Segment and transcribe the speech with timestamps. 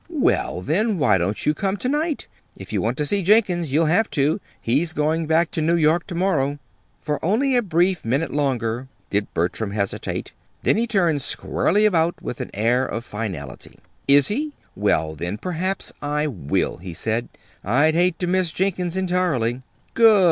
[0.09, 2.25] "Well, then, why don't you come to night?
[2.57, 6.07] If you want to see Jenkins you'll have to; he's going back to New York
[6.07, 6.57] to morrow."
[7.03, 10.31] For only a brief minute longer did Bertram hesitate;
[10.63, 13.77] then he turned squarely about with an air of finality.
[14.07, 14.53] "Is he?
[14.75, 17.29] Well, then, perhaps I will," he said.
[17.63, 19.61] "I'd hate to miss Jenkins entirely."
[19.93, 20.19] "Good!"